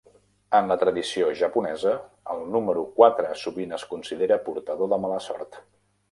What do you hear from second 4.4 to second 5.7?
portador de mala sort.